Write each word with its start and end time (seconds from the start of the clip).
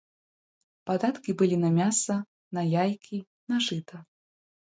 Падаткі 0.89 1.33
былі 1.41 1.57
на 1.65 1.69
мяса, 1.75 2.15
на 2.59 2.65
яйкі, 2.83 3.17
на 3.53 3.59
жыта. 3.67 3.97